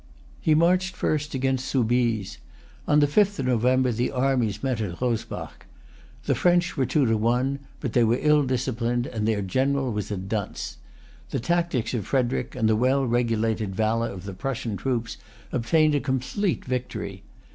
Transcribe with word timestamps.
He 0.39 0.55
marched 0.55 0.95
first 0.95 1.35
against 1.35 1.67
Soubise. 1.67 2.39
On 2.87 3.01
the 3.01 3.05
fifth 3.05 3.37
of 3.37 3.45
November 3.45 3.91
the 3.91 4.09
armies 4.09 4.63
met 4.63 4.81
at 4.81 4.99
Rosbach. 4.99 5.67
The 6.25 6.33
French 6.33 6.75
were 6.75 6.87
two 6.87 7.05
to 7.05 7.15
one; 7.15 7.59
but 7.79 7.93
they 7.93 8.03
were 8.03 8.17
ill 8.19 8.41
disciplined, 8.41 9.05
and 9.05 9.27
their 9.27 9.43
general 9.43 9.93
was 9.93 10.09
a 10.09 10.17
dunce. 10.17 10.77
The 11.29 11.39
tactics 11.39 11.93
of 11.93 12.07
Frederic, 12.07 12.55
and 12.55 12.67
the 12.67 12.75
well 12.75 13.05
regulated 13.05 13.75
valor 13.75 14.09
of 14.09 14.23
the 14.23 14.33
Prussian 14.33 14.75
troops, 14.75 15.17
obtained 15.51 15.93
a 15.93 15.99
complete 15.99 16.65
victory. 16.65 17.21